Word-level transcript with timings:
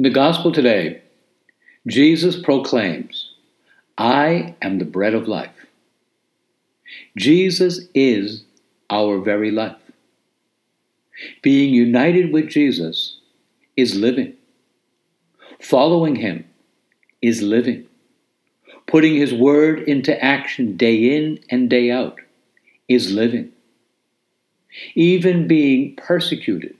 In 0.00 0.04
the 0.04 0.08
gospel 0.08 0.50
today, 0.50 1.02
Jesus 1.86 2.40
proclaims, 2.40 3.34
I 3.98 4.54
am 4.62 4.78
the 4.78 4.86
bread 4.86 5.12
of 5.12 5.28
life. 5.28 5.66
Jesus 7.18 7.80
is 7.94 8.44
our 8.88 9.18
very 9.18 9.50
life. 9.50 9.76
Being 11.42 11.74
united 11.74 12.32
with 12.32 12.48
Jesus 12.48 13.18
is 13.76 13.94
living. 13.94 14.32
Following 15.60 16.16
him 16.16 16.46
is 17.20 17.42
living. 17.42 17.86
Putting 18.86 19.16
his 19.16 19.34
word 19.34 19.80
into 19.80 20.18
action 20.24 20.78
day 20.78 21.14
in 21.14 21.40
and 21.50 21.68
day 21.68 21.90
out 21.90 22.18
is 22.88 23.12
living. 23.12 23.52
Even 24.94 25.46
being 25.46 25.94
persecuted 25.96 26.74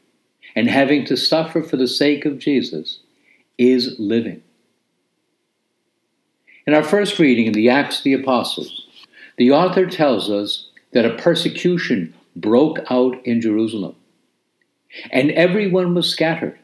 and 0.56 0.70
having 0.70 1.04
to 1.04 1.18
suffer 1.18 1.62
for 1.62 1.76
the 1.76 1.86
sake 1.86 2.24
of 2.24 2.38
Jesus 2.38 3.00
is 3.60 3.96
living. 3.98 4.42
In 6.66 6.72
our 6.72 6.82
first 6.82 7.18
reading 7.18 7.46
in 7.46 7.52
the 7.52 7.68
Acts 7.68 7.98
of 7.98 8.04
the 8.04 8.14
Apostles, 8.14 8.86
the 9.36 9.50
author 9.50 9.84
tells 9.84 10.30
us 10.30 10.70
that 10.92 11.04
a 11.04 11.16
persecution 11.18 12.14
broke 12.34 12.78
out 12.88 13.16
in 13.26 13.40
Jerusalem, 13.40 13.96
and 15.10 15.30
everyone 15.32 15.94
was 15.94 16.08
scattered 16.08 16.58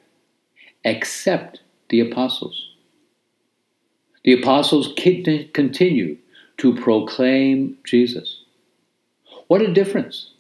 except 0.85 1.61
the 1.91 2.01
apostles. 2.01 2.71
The 4.25 4.33
apostles 4.33 4.95
continued 4.97 6.19
to 6.57 6.75
proclaim 6.77 7.77
Jesus. 7.85 8.43
What 9.49 9.61
a 9.61 9.73
difference! 9.73 10.31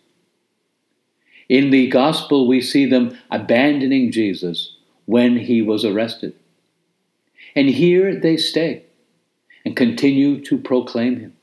In 1.50 1.70
the 1.70 1.88
gospel, 1.88 2.48
we 2.48 2.62
see 2.62 2.86
them 2.86 3.16
abandoning 3.30 4.10
Jesus 4.10 4.76
when 5.04 5.36
he 5.36 5.60
was 5.60 5.84
arrested. 5.84 6.34
And 7.56 7.70
here 7.70 8.14
they 8.14 8.36
stay 8.36 8.84
and 9.64 9.74
continue 9.74 10.44
to 10.44 10.58
proclaim 10.58 11.18
him. 11.18 11.36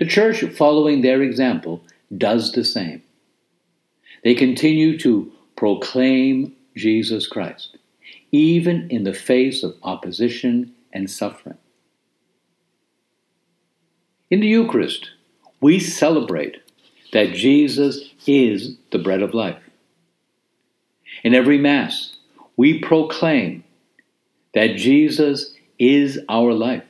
The 0.00 0.06
church, 0.06 0.42
following 0.56 1.00
their 1.00 1.22
example, 1.22 1.84
does 2.18 2.52
the 2.52 2.64
same. 2.64 3.02
They 4.24 4.34
continue 4.34 4.98
to 4.98 5.32
proclaim 5.56 6.56
Jesus 6.76 7.26
Christ, 7.26 7.78
even 8.32 8.90
in 8.90 9.04
the 9.04 9.14
face 9.14 9.62
of 9.62 9.76
opposition 9.82 10.74
and 10.92 11.08
suffering. 11.08 11.58
In 14.30 14.40
the 14.40 14.48
Eucharist, 14.48 15.10
we 15.60 15.78
celebrate 15.78 16.56
that 17.12 17.34
Jesus 17.34 18.10
is 18.26 18.76
the 18.90 18.98
bread 18.98 19.22
of 19.22 19.34
life. 19.34 19.62
In 21.22 21.34
every 21.34 21.58
Mass, 21.58 22.16
we 22.56 22.78
proclaim 22.78 23.64
that 24.54 24.76
Jesus 24.76 25.54
is 25.78 26.18
our 26.28 26.52
life, 26.52 26.84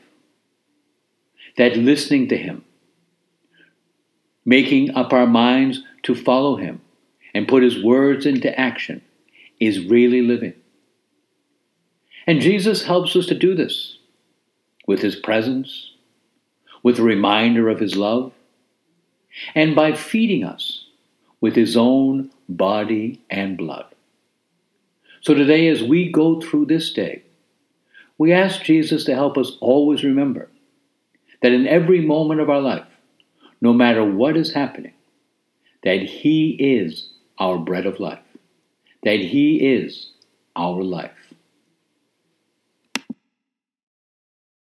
that 1.56 1.76
listening 1.76 2.28
to 2.28 2.36
Him, 2.36 2.64
making 4.44 4.94
up 4.94 5.12
our 5.12 5.26
minds 5.26 5.82
to 6.04 6.14
follow 6.14 6.56
Him 6.56 6.80
and 7.34 7.48
put 7.48 7.62
His 7.62 7.82
words 7.82 8.26
into 8.26 8.58
action 8.58 9.02
is 9.60 9.86
really 9.86 10.22
living. 10.22 10.54
And 12.26 12.40
Jesus 12.40 12.84
helps 12.84 13.14
us 13.16 13.26
to 13.26 13.34
do 13.34 13.54
this 13.54 13.98
with 14.86 15.02
His 15.02 15.16
presence, 15.16 15.92
with 16.82 16.98
a 16.98 17.02
reminder 17.02 17.68
of 17.68 17.80
His 17.80 17.96
love, 17.96 18.32
and 19.54 19.76
by 19.76 19.92
feeding 19.92 20.44
us 20.44 20.86
with 21.40 21.54
His 21.54 21.76
own 21.76 22.30
body 22.48 23.22
and 23.30 23.56
blood. 23.56 23.86
So 25.20 25.34
today, 25.34 25.68
as 25.68 25.82
we 25.82 26.10
go 26.10 26.40
through 26.40 26.66
this 26.66 26.92
day, 26.92 27.22
we 28.20 28.34
ask 28.34 28.62
Jesus 28.64 29.04
to 29.04 29.14
help 29.14 29.38
us 29.38 29.56
always 29.62 30.04
remember 30.04 30.50
that 31.40 31.52
in 31.52 31.66
every 31.66 32.02
moment 32.02 32.42
of 32.42 32.50
our 32.50 32.60
life, 32.60 32.84
no 33.62 33.72
matter 33.72 34.04
what 34.04 34.36
is 34.36 34.52
happening, 34.52 34.92
that 35.84 36.02
He 36.02 36.50
is 36.50 37.08
our 37.38 37.56
bread 37.56 37.86
of 37.86 37.98
life, 37.98 38.22
that 39.04 39.20
He 39.20 39.74
is 39.74 40.10
our 40.54 40.82
life. 40.82 41.32